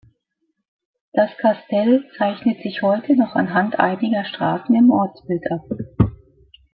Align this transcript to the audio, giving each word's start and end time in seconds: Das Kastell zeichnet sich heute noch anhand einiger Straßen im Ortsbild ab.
Das 1.13 1.29
Kastell 1.37 2.09
zeichnet 2.17 2.63
sich 2.63 2.81
heute 2.81 3.15
noch 3.15 3.35
anhand 3.35 3.77
einiger 3.77 4.25
Straßen 4.25 4.73
im 4.73 4.89
Ortsbild 4.89 5.43
ab. 5.51 5.63